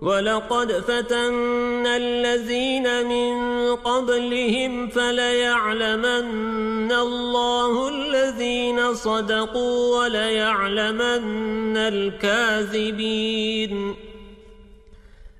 [0.00, 3.36] ولقد فتنا الذين من
[3.76, 13.36] قبلهم فليعلمن الله الذين صدقوا وليعلمن الكاذبين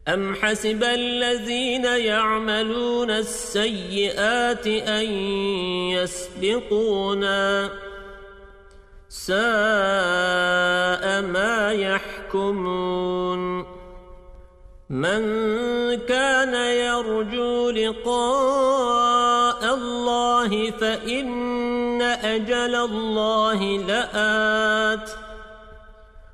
[0.08, 5.04] أم حسب الذين يعملون السيئات أن
[5.92, 7.70] يسبقونا
[9.08, 9.36] ساء
[11.22, 13.65] ما يحكمون
[14.90, 15.20] من
[16.06, 25.10] كان يرجو لقاء الله فإن أجل الله لآت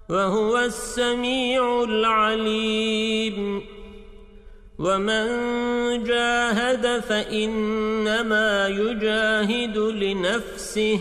[0.08, 3.62] وهو السميع العليم.
[4.78, 5.26] ومن
[6.04, 11.00] جاهد فإنما يجاهد لنفسه.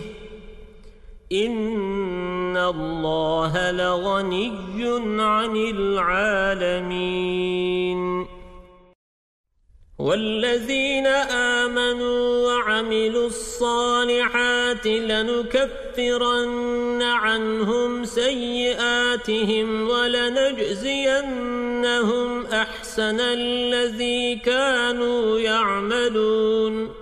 [1.32, 4.52] إن الله لغني
[5.20, 7.22] عن العالمين
[9.98, 16.42] والذين آمنوا وعملوا الصالحات لنكفرن
[17.02, 21.16] عنهم سيئاتهم ولنجزينهم
[22.46, 27.01] أحسن الذي كانوا يعملون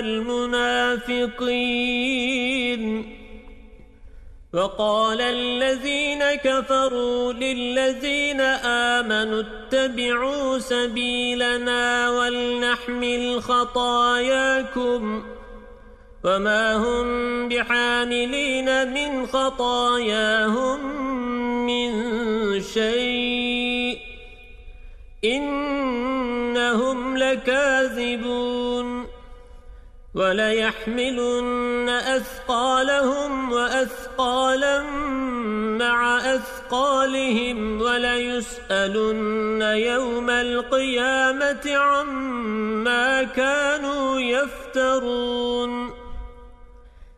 [0.00, 1.40] المنافقين.
[4.54, 8.40] وقال الذين كفروا للذين
[9.00, 15.22] آمنوا اتبعوا سبيلنا ولنحمل خطاياكم
[16.24, 20.80] وما هم بحاملين من خطاياهم
[21.66, 21.90] من
[22.60, 23.98] شيء.
[25.24, 28.59] إنهم لكاذبون.
[30.14, 34.82] وليحملن أثقالهم وأثقالا
[35.78, 45.90] مع أثقالهم وليسألن يوم القيامة عما كانوا يفترون.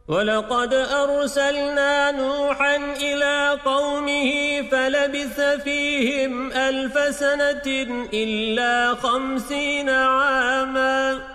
[0.08, 7.66] ولقد أرسلنا نوحا إلى قومه فلبث فيهم ألف سنة
[8.12, 11.31] إلا خمسين عاماً.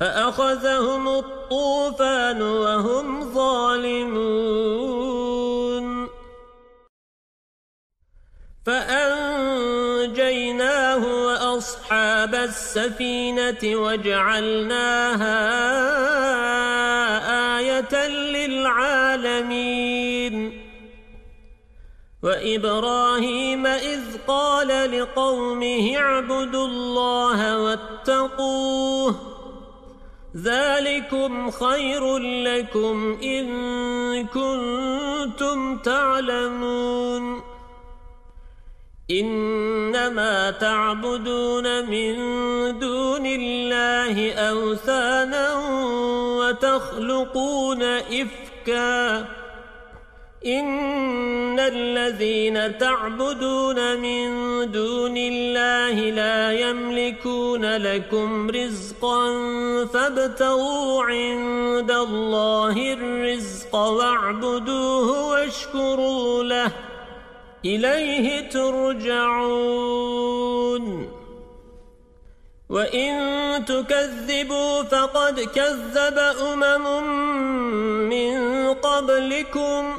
[0.00, 4.62] فأخذهم الطوفان وهم ظالمون.
[8.66, 9.66] فأنجيناه
[11.26, 15.38] وأصحاب السفينة وجعلناها
[17.58, 19.52] آية للعالمين.
[22.22, 29.14] وإبراهيم إذ قال لقومه اعبدوا الله واتقوه
[30.36, 33.46] ذلكم خير لكم إن
[34.26, 37.52] كنتم تعلمون.
[39.10, 42.14] إنما تعبدون من
[42.78, 45.54] دون الله أوثانا
[46.38, 49.28] وتخلقون إفكا.
[50.46, 54.30] إن الذين تعبدون من
[54.70, 59.26] دون الله لا يملكون لكم رزقا
[59.86, 66.72] فابتغوا عند الله الرزق واعبدوه واشكروا له
[67.64, 70.02] إليه ترجعون
[72.68, 77.04] وإن تكذبوا فقد كذب أمم
[78.08, 79.98] من قبلكم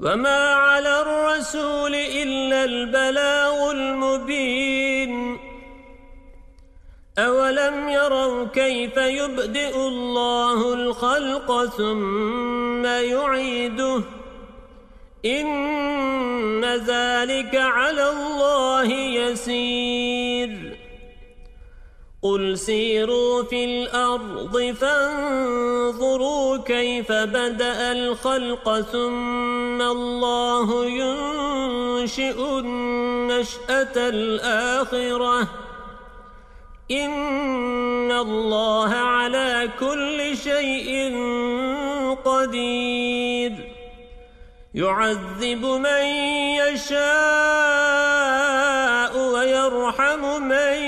[0.00, 5.38] وما على الرسول إلا البلاغ المبين
[7.18, 14.02] أولم يروا كيف يبدئ الله الخلق ثم يعيده
[15.24, 20.07] إن ذلك على الله يسير
[22.22, 35.48] قل سيروا في الأرض فانظروا كيف بدأ الخلق ثم الله ينشئ النشأة الآخرة
[36.90, 41.16] إن الله على كل شيء
[42.24, 43.52] قدير.
[44.74, 46.04] يعذب من
[46.62, 47.08] يشاء
[49.18, 50.87] ويرحم من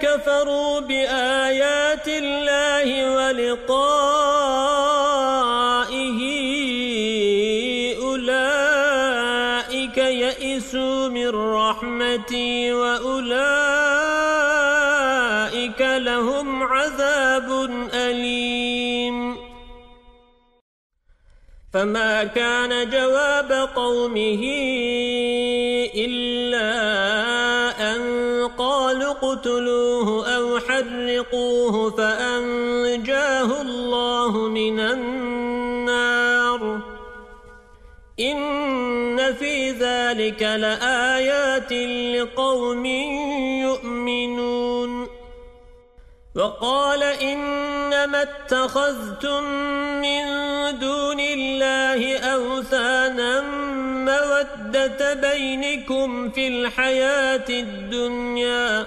[0.00, 4.34] كفروا بآيات الله ولقائه
[8.02, 13.34] أولئك يئسوا من رحمتي وأولئك
[15.80, 19.36] لهم عذاب أليم.
[21.74, 24.44] فما كان جواب قومه
[25.94, 26.70] إلا
[29.34, 36.80] اقتلوه أو حرقوه فأنجاه الله من النار.
[38.20, 41.72] إن في ذلك لآيات
[42.16, 42.86] لقوم
[43.66, 45.08] يؤمنون.
[46.36, 49.44] وقال إنما اتخذتم
[50.00, 50.24] من
[50.78, 53.40] دون الله أوثانا
[54.04, 58.86] مودة بينكم في الحياة الدنيا.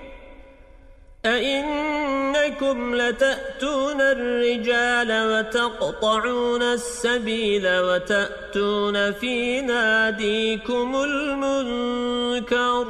[1.25, 12.87] أئنكم لتأتون الرجال وتقطعون السبيل وتأتون في ناديكم المنكر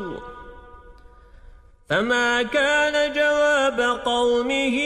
[1.89, 4.79] فما كان جواب قومه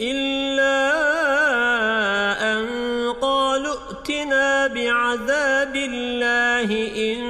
[0.00, 0.80] إلا
[2.52, 2.66] أن
[3.20, 7.20] قالوا ائتنا بعذاب الله إن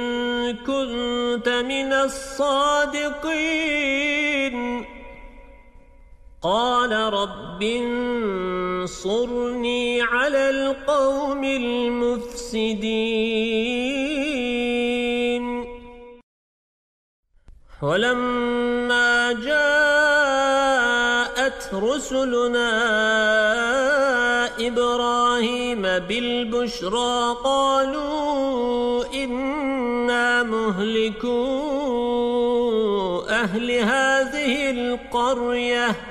[0.57, 3.31] كنت من الصادقين.
[6.43, 9.21] قال رب انصرني
[10.01, 12.41] على القوم المفسدين.
[17.81, 20.53] ولما جاءت
[21.73, 22.71] رسلنا
[24.67, 31.61] إبراهيم بالبشرى قالوا إنا مهلكو
[33.29, 36.10] أهل هذه القرية.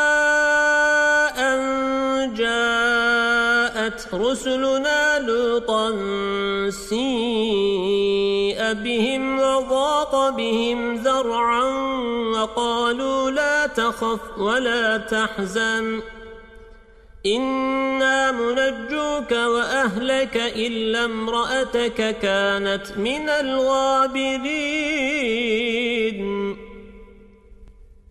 [4.13, 5.91] رسلنا لوطا
[6.69, 11.63] سيء بهم وضاق بهم ذرعا
[12.35, 16.01] وقالوا لا تخف ولا تحزن.
[17.25, 24.61] إنا منجوك وأهلك إلا امرأتك كانت من الغابرين.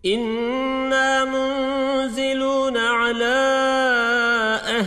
[0.05, 3.80] إنا منزلون على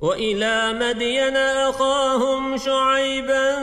[0.00, 3.54] وإلى مدين أخاهم شعيبا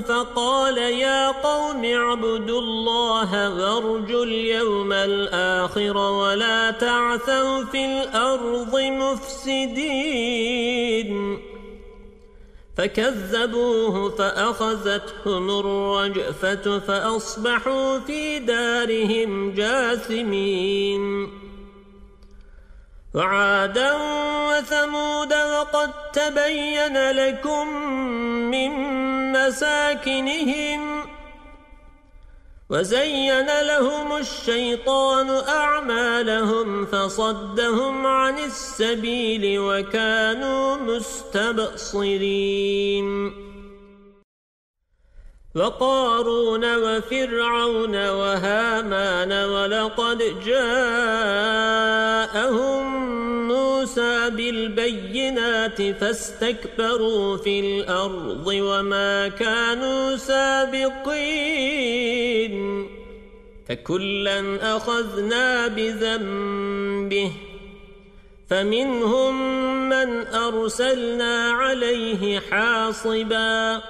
[0.00, 9.96] فقال يا قوم اعبدوا الله وارجوا اليوم الآخر ولا تعثوا في الأرض مفسدين.
[12.76, 21.45] فكذبوه فأخذتهم الرجفة فأصبحوا في دارهم جاثمين.
[23.16, 23.92] وعادا
[24.48, 27.68] وثمود وقد تبين لكم
[28.50, 28.72] من
[29.32, 31.06] مساكنهم
[32.70, 42.26] وزين لهم الشيطان أعمالهم فصدهم عن السبيل وكانوا مستبصرين
[45.56, 51.86] وقارون وفرعون وهامان ولقد جاءهم
[53.48, 61.36] موسى بالبينات فاستكبروا في الأرض وما كانوا سابقين
[63.68, 67.32] فكلا أخذنا بذنبه
[68.50, 69.58] فمنهم
[69.88, 73.82] من أرسلنا عليه حاصبا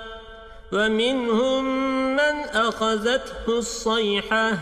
[0.77, 1.65] ومنهم
[2.13, 4.53] من أخذته الصيحة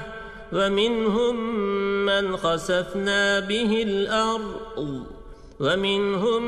[0.53, 1.37] ومنهم
[2.07, 4.55] من خسفنا به الأرض
[5.61, 6.43] ومنهم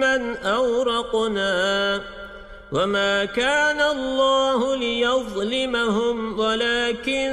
[0.00, 2.00] من أورقنا.
[2.72, 7.30] وما كان الله ليظلمهم ولكن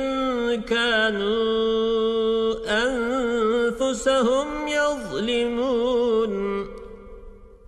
[0.69, 2.53] كانوا
[2.85, 6.02] أنفسهم يظلمون.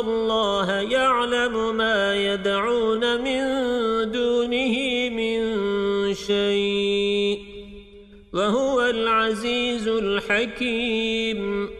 [0.00, 3.42] الله يعلم ما يدعون من
[4.10, 4.76] دونه
[5.10, 5.40] من
[6.14, 7.38] شيء
[8.32, 11.70] وهو العزيز الحكيم.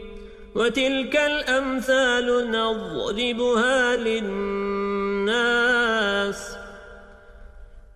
[0.54, 5.34] وتلك الأمثال نضربها للناس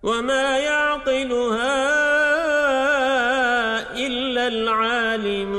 [0.03, 1.79] وما يعقلها
[4.07, 5.58] إلا العالمون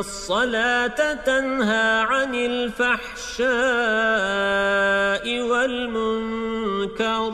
[0.00, 3.44] الصلاة تنهى عن الفحشاء
[5.50, 7.32] والمنكر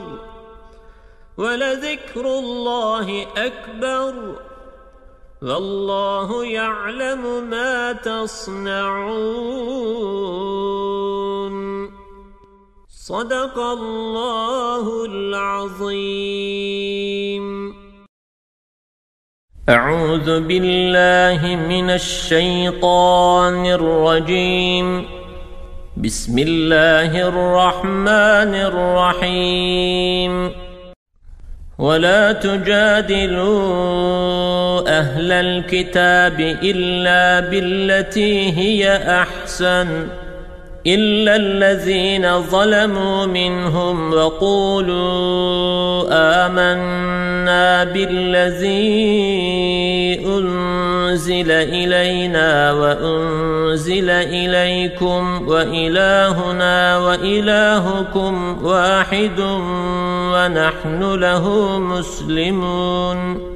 [1.38, 4.14] ولذكر الله أكبر
[5.42, 9.16] والله يعلم ما تصنعون.
[12.88, 16.66] صدق الله العظيم.
[19.68, 25.04] أعوذ بالله من الشيطان الرجيم.
[25.96, 30.50] بسم الله الرحمن الرحيم.
[31.78, 33.58] ولا تجادلوا
[34.98, 40.08] أهل الكتاب إلا بالتي هي أحسن.
[40.86, 46.06] إلا الذين ظلموا منهم وقولوا
[46.46, 48.76] آمنا بالذي
[50.26, 59.40] أنزل إلينا وأنزل إليكم وإلهنا وإلهكم واحد
[60.32, 63.55] ونحن له مسلمون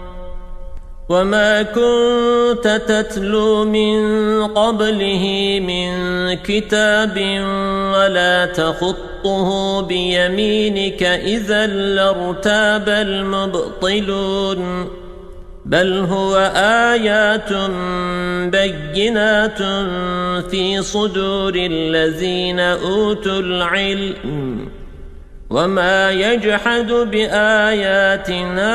[1.11, 3.97] وما كنت تتلو من
[4.47, 5.25] قبله
[5.67, 5.91] من
[6.33, 7.17] كتاب
[7.93, 14.87] ولا تخطه بيمينك إذا لارتاب المبطلون
[15.65, 17.53] بل هو آيات
[18.51, 19.57] بينات
[20.51, 24.80] في صدور الذين أوتوا العلم
[25.51, 28.71] وما يجحد بآياتنا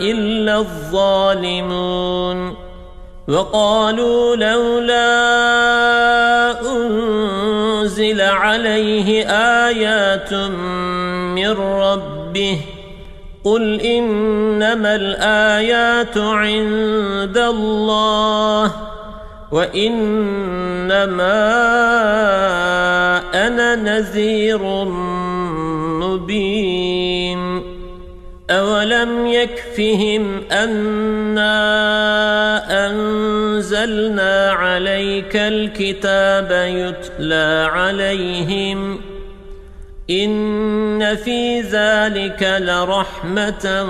[0.00, 2.54] إلا الظالمون
[3.28, 5.10] وقالوا لولا
[6.72, 9.26] أنزل عليه
[9.66, 10.34] آيات
[11.34, 12.60] من ربه
[13.44, 18.93] قل إنما الآيات عند الله
[19.54, 21.46] وإنما
[23.46, 24.84] أنا نذير
[26.02, 27.62] مبين.
[28.50, 31.56] أولم يكفهم أنا
[32.86, 39.00] أنزلنا عليك الكتاب يتلى عليهم.
[40.10, 43.86] إن في ذلك لرحمة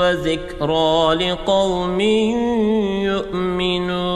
[0.00, 2.00] وذكرى لقوم
[3.10, 4.15] يؤمنون.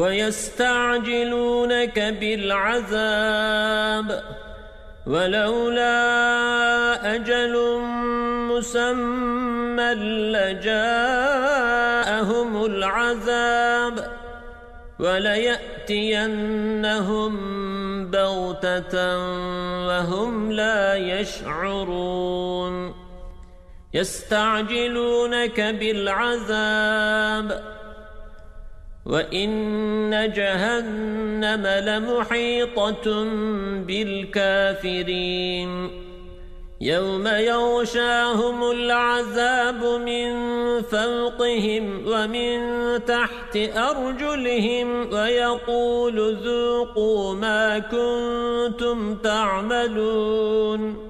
[0.00, 4.08] ويستعجلونك بالعذاب
[5.06, 5.94] ولولا
[7.14, 7.54] أجل
[8.50, 9.94] مسمى
[10.34, 11.30] لجاءهم
[12.64, 14.10] العذاب
[14.98, 16.40] وليأتينهم
[18.10, 19.18] بغتة
[19.86, 22.94] وهم لا يشعرون
[23.94, 27.79] يستعجلونك بالعذاب
[29.10, 33.24] وَإِنَّ جَهَنَّمَ لَمُحِيطَةٌ
[33.86, 35.70] بِالْكَافِرِينَ
[36.80, 40.30] يَوْمَ يَغْشَاهُمُ الْعَذَابُ مِنْ
[40.82, 42.58] فَوْقِهِمْ وَمِنْ
[43.04, 51.09] تَحْتِ أَرْجُلِهِمْ وَيَقُولُ ذُوقُوا مَا كُنْتُمْ تَعْمَلُونَ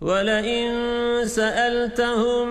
[0.00, 0.70] ولئن
[1.26, 2.48] سألتهم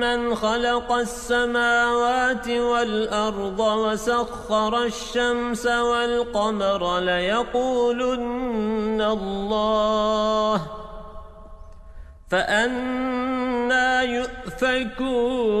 [0.00, 8.20] من خلق السماوات والأرض وسخر الشمس والقمر ليقولن
[9.00, 10.62] الله
[12.30, 15.60] فأنا يؤفكون.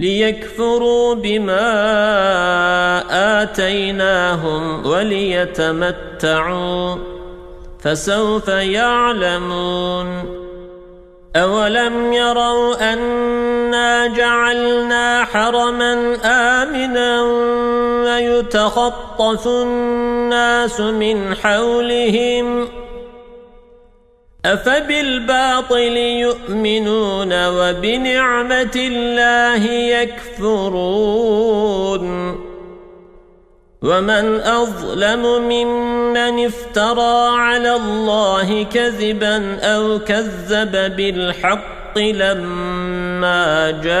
[0.00, 1.62] ليكفروا بما
[3.42, 6.96] آتيناهم وليتمتعوا
[7.80, 10.24] فسوف يعلمون
[11.36, 17.22] أولم يروا أنا جعلنا حرما آمنا
[18.04, 22.68] ويتخطف الناس من حولهم
[24.44, 29.64] أفبالباطل يؤمنون وبنعمة الله
[30.00, 31.20] يكفرون
[33.82, 44.00] ومن أظلم ممن افترى على الله كذبا أو كذب بالحق لما جاءه